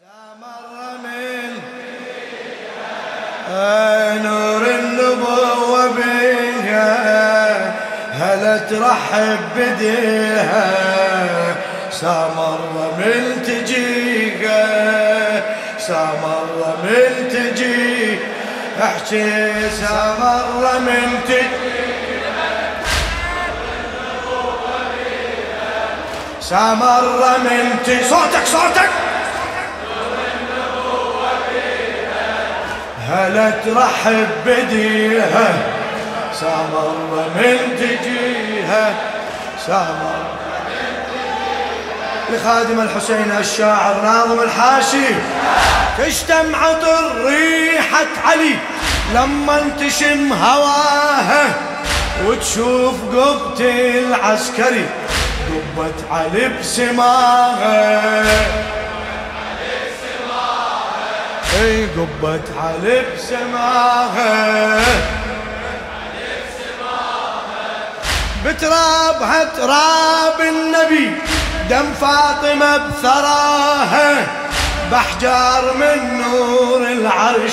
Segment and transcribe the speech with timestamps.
[0.00, 1.52] سامر من
[4.22, 7.74] نور النبوة بيها؟
[8.12, 10.70] هلا ترحب بديها؟
[11.90, 12.58] سامر
[12.98, 14.60] من تجيها.
[15.78, 18.18] سامر من تجي
[18.82, 21.46] احكي سامر من تجي
[26.40, 28.99] سامر من تجي صوتك صوتك!
[33.10, 35.54] هلا ترحب بديها
[36.40, 36.94] سامر
[37.36, 38.94] من تجيها
[39.66, 40.24] سامر
[42.32, 45.14] لخادم الحسين الشاعر ناظم الحاشي.
[45.98, 48.54] تشتم عطر ريحة علي
[49.14, 51.54] لما تشم هواها
[52.26, 53.60] وتشوف قبة
[53.98, 54.86] العسكري
[55.50, 58.24] قبة علي بسماها
[61.60, 64.80] أي قبة علي بسماها
[68.44, 71.10] بترابها تراب النبي
[71.70, 74.26] دم فاطمة بثراها.
[74.92, 77.52] بحجار من نور العرش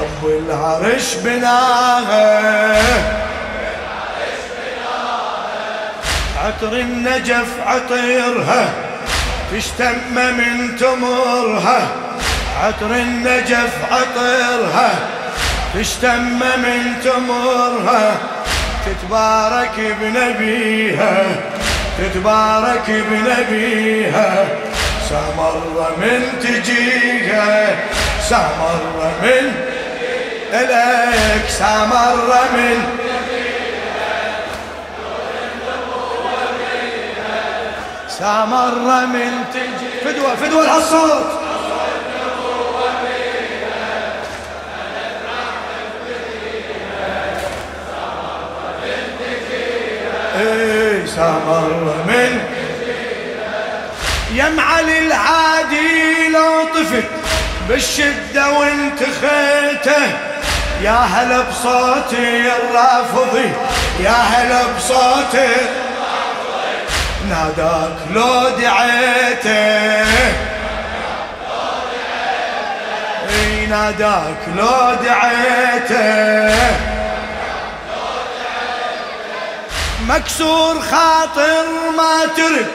[0.00, 2.82] رب العرش بناها.
[6.38, 8.72] عطر النجف عطيرها
[9.52, 11.88] تشتم من تمرها.
[12.60, 14.90] عطر النجف عطرها
[15.74, 18.16] تشتم من تمرها
[18.86, 21.26] تتبارك بنبيها
[21.98, 24.48] تتبارك بنبيها.
[25.08, 27.76] سمر من تجيها
[28.28, 29.52] سمر من
[30.52, 32.82] إليك سمر من
[38.08, 41.39] سمر من تجي فدوة فدوة الصوت
[51.16, 52.40] سمر من
[54.34, 57.10] يا معلي العادي لو طفت
[57.68, 60.02] بالشدة وانت خيته.
[60.82, 63.52] يا هلا بصوتي الرافضي
[64.00, 65.56] يا هلا بصوتي.
[67.28, 70.04] ناداك لو دعيته.
[73.68, 76.79] ناداك لو دعيته.
[80.08, 81.64] مكسور خاطر
[81.96, 82.66] ما ترد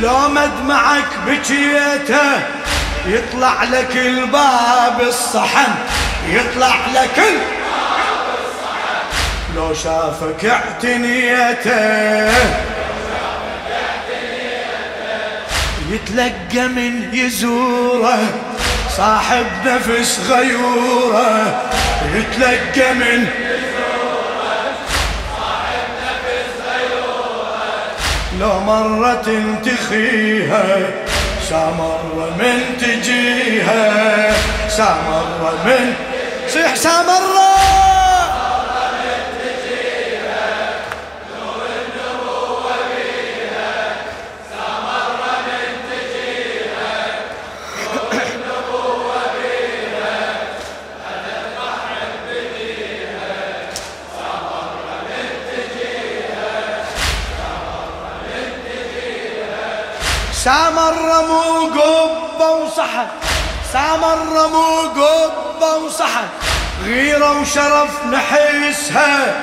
[0.00, 2.42] لو مدمعك بجيته
[3.06, 5.74] يطلع لك الباب الصحن.
[6.28, 11.74] يطلع لك الباب الصحن لو شافك اعتنيته.
[15.90, 18.18] يتلقى من يزوره
[18.96, 21.62] صاحب نفس غيوره.
[22.14, 23.28] يتلقى من
[28.40, 30.64] لو مرة تنتخيها
[31.48, 34.32] سامر من تجيها
[34.68, 35.94] سامر من
[36.48, 37.43] صيح سامر
[61.22, 63.06] مو قبة وصحن.
[63.72, 66.28] سامر مو قبة وصحن.
[66.84, 69.40] غيرة وشرف نحسها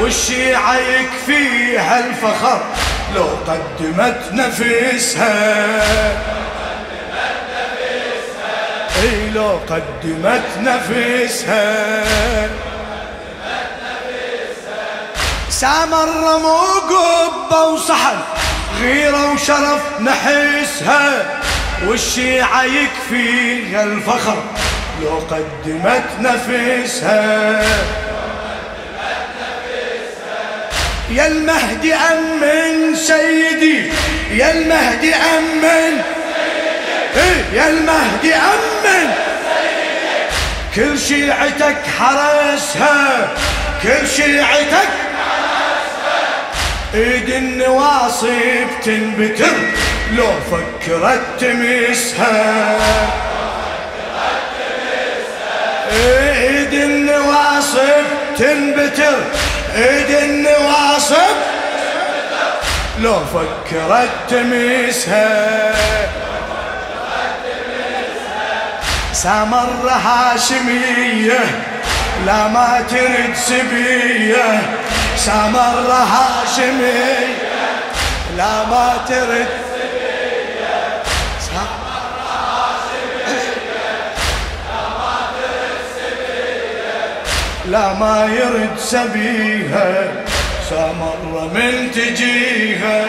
[0.00, 2.60] والشيعة يكفيها الفخر.
[3.14, 5.34] لو قدمت نفسها
[9.02, 12.04] إي لو قدمت نفسها
[15.50, 16.58] سامر مو
[16.90, 18.18] قبة وصحن.
[18.80, 21.24] غيرة وشرف نحسها
[21.86, 24.42] والشيعة يكفيها الفخر
[25.02, 27.62] لو قدمت نفسها.
[31.10, 33.92] يا المهدي أمن سيدي
[34.30, 36.02] يا المهدي أمن
[37.52, 39.12] يا المهدي أمن.
[40.74, 43.28] كل شيعتك حرسها
[43.82, 44.88] كل شيعتك
[46.94, 49.56] ايد النواصب تنبتر
[50.16, 52.78] لو فكرت تمسها
[55.92, 58.04] ايد النواصب
[58.38, 59.18] تنبتر
[59.76, 61.36] ايد النواصب
[62.98, 65.74] لو فكرت تمسها
[69.12, 71.40] سامر هاشمية
[72.26, 74.60] لا ما ترد سبية.
[75.18, 77.36] سامر هاشمية
[78.36, 79.48] لا ما ترد.
[87.66, 90.08] لا ما يرد سبيها.
[90.70, 93.04] سامر من تجيها.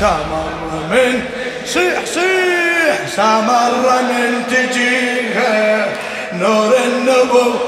[0.00, 0.52] سامر
[0.90, 1.22] من
[1.66, 3.08] صيح صيح.
[3.16, 5.86] سامر من تجيها.
[6.32, 7.67] نور النبو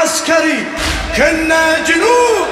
[0.00, 0.64] العسكري
[1.16, 2.48] كنا جنود.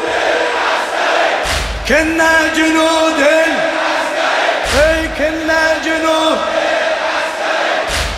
[1.88, 3.20] كنا جنود
[4.74, 6.38] العسكري كنا جنود.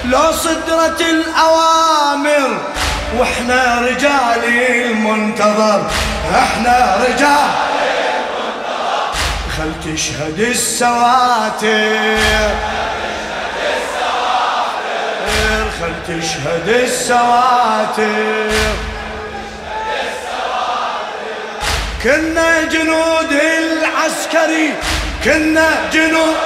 [0.04, 2.58] لو صدرت الأوامر
[3.18, 5.90] وإحنا رجال المنتظر.
[6.34, 7.50] إحنا رجال
[9.56, 11.70] خل تشهد السواتر.
[15.80, 18.59] خل تشهد السواتر.
[22.02, 24.74] كنا جنود العسكري
[25.24, 26.36] كنا جنود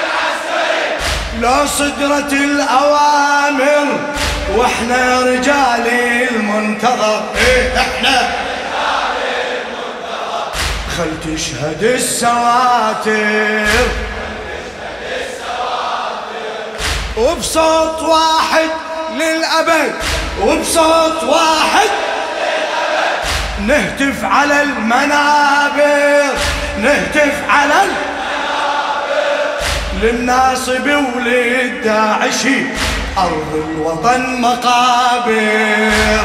[0.00, 0.98] العسكري.
[1.40, 3.98] لو صدرت الأوامر
[4.56, 5.88] وإحنا رجال
[6.30, 7.22] المنتظر.
[7.36, 8.28] إيه إحنا
[10.98, 13.66] خل تشهد السواتر.
[17.16, 18.70] وبصوت واحد
[19.14, 19.94] للأبد.
[20.42, 21.90] وبصوت واحد
[23.60, 26.34] نهتف على المنابر
[26.78, 28.14] نهتف على المنابر.
[30.02, 30.86] للناصب
[31.16, 32.58] وللداعشي
[33.18, 36.20] أرض الوطن مقابر.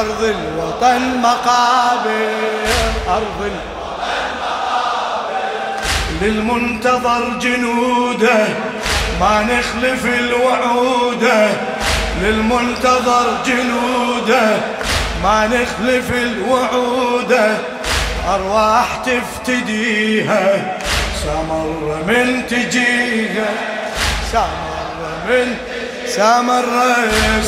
[0.00, 2.30] أرض الوطن مقابر
[3.08, 3.60] أرض الوطن
[6.22, 8.46] للمنتظر جنوده
[9.20, 11.48] ما نخلف الوعوده
[12.20, 14.58] للمنتظر جنوده
[15.22, 17.56] ما نخلف الوعوده.
[18.28, 20.76] أرواح تفتديها
[21.24, 23.50] سمر من تجيها.
[24.32, 24.80] سمر
[25.28, 25.56] من
[26.06, 26.64] سمر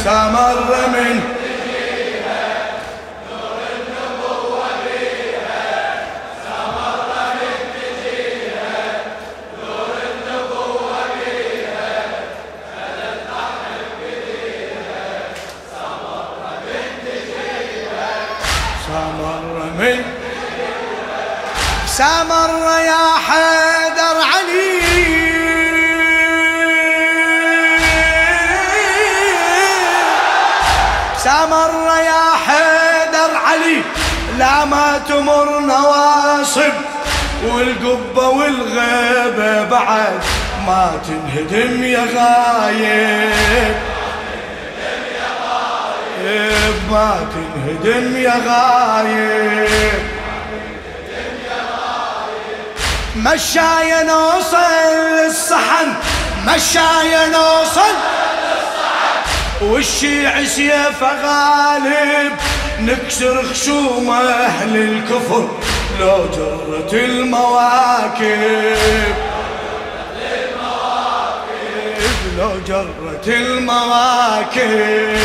[0.05, 1.21] سمر من
[31.32, 33.82] سامر يا حيدر علي
[34.38, 36.73] لا ما تمر نواصب.
[37.44, 40.20] والقبة والغيبة بعد
[40.67, 43.76] ما تنهدم يا غايب.
[46.90, 50.02] ما تنهدم يا غايب.
[53.17, 54.72] مشايا نوصل
[55.17, 55.94] للصحن
[56.46, 57.94] مشايا نوصل
[59.63, 62.33] والشيع سيف غالب.
[62.81, 65.49] نكسر خشوم أهل الكفر
[66.01, 68.77] لو جرت المواكب.
[72.39, 75.19] لو جرت المواكب.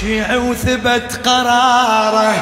[0.00, 2.34] شيع وثبت قراره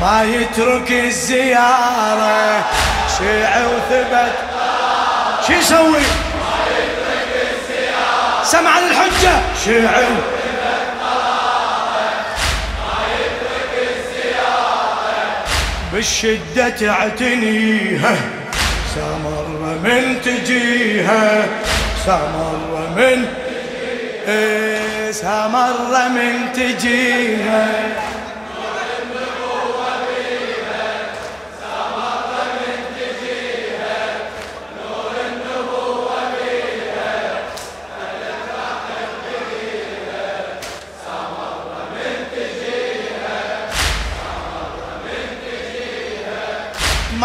[0.00, 2.64] ما يترك الزيارة.
[3.18, 4.32] شيع وثبت.
[5.46, 6.23] شو يسوي؟
[8.44, 9.90] سمع الحجة شيع
[15.92, 18.16] بالشدة تعتنيها
[18.94, 21.46] سمر من تجيها.
[22.06, 23.26] سمر من
[24.28, 27.68] إيه سمر من تجيها.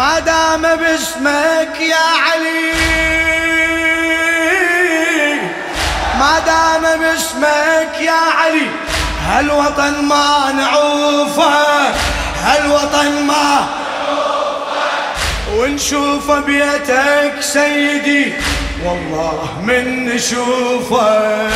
[0.00, 2.72] ما دام باسمك يا علي.
[6.18, 8.66] ما دام باسمك يا علي
[9.26, 11.88] هالوطن ما نعوفه
[12.44, 13.66] هالوطن ما
[15.56, 18.32] ونشوف بيتك سيدي
[18.84, 21.50] والله من نشوفه.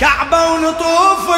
[0.00, 1.33] كعبة ونطوف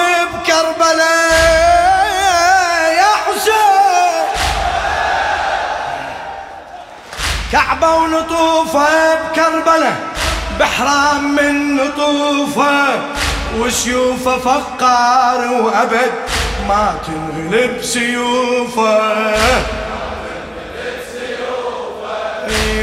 [7.57, 9.97] كعبة ونطوف بكربلاء
[10.61, 12.85] بحرام من نطوفة
[13.59, 16.13] وسيوفه فقار وأبد
[16.69, 19.15] ما تنغلب سيوفة.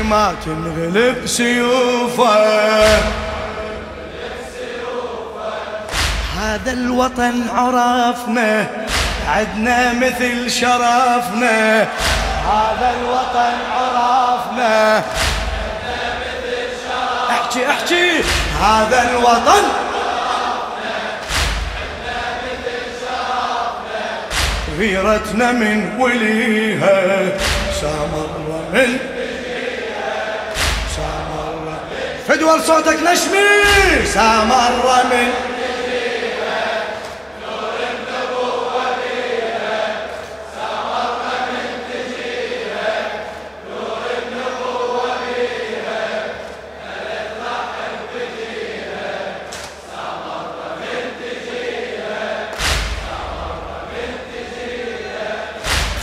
[0.03, 2.33] ما تنغلب سيوفة.
[6.39, 8.67] هذا الوطن عرفنا
[9.27, 11.87] عدنا مثل شرفنا.
[12.43, 15.03] هذا الوطن عرفنا.
[17.29, 18.23] احكي احكي.
[18.61, 19.63] هذا الوطن
[24.79, 27.37] غيرتنا من وليها.
[27.81, 28.29] سامر
[28.73, 28.97] من
[30.95, 31.77] سامر
[32.27, 34.05] فدول صوتك نشمي.
[34.05, 35.52] سامر من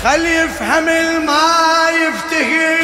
[0.04, 2.76] خل يفهم الما يفتهي.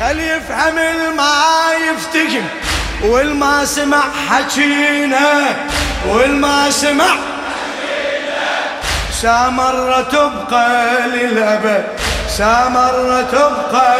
[0.00, 2.42] خل يفهم الما يفتهي.
[3.02, 5.56] والما سمع حكينا
[6.08, 7.14] والما سمع
[9.12, 11.84] سامرة تبقى للأبد
[12.28, 13.96] سامرة تبقى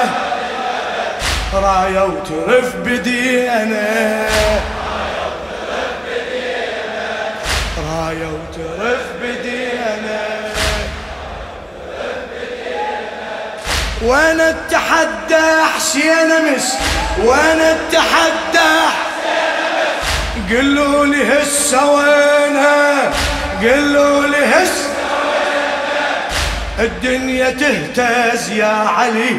[1.54, 4.28] راية وترف بدينا.
[7.78, 9.17] راية وترف
[14.08, 16.74] وأنا اتحدى حسين امس
[17.24, 18.74] وأنا اتحدى
[20.50, 23.10] قلوا لي هسه وينها؟
[23.62, 24.88] قلوا لي هسه
[26.78, 29.36] الدنيا تهتز يا علي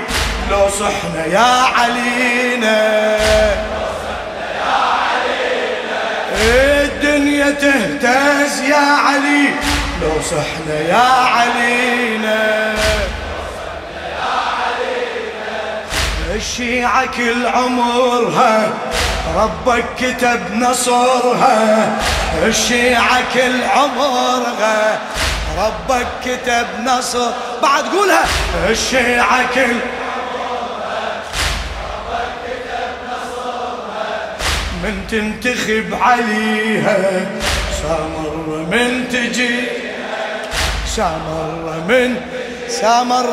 [0.51, 3.17] لو صحنا يا علينا.
[6.41, 9.49] الدنيا تهتز يا علي
[10.01, 12.73] لو صحنا يا علينا.
[16.35, 18.73] الشيعة كل عمرها
[19.35, 21.87] ربك كتب نصرها
[22.43, 24.99] الشيعة كل عمرها
[25.57, 27.31] ربك كتب نصر
[27.61, 28.25] بعد قولها.
[28.69, 29.75] الشيعة كل
[34.83, 37.25] من تنتخب عليها.
[37.81, 39.59] سامر من تجي
[40.95, 42.15] سامر من
[42.69, 43.25] سامر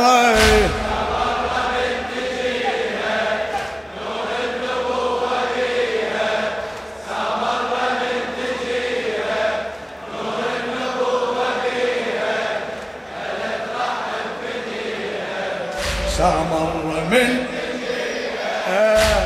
[16.17, 16.73] سامر
[17.11, 17.47] من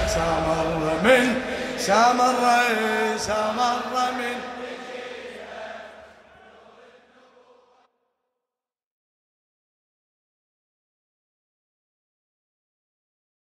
[0.06, 0.66] سامر
[1.04, 1.36] من
[1.78, 2.34] سامر
[3.18, 3.89] سامر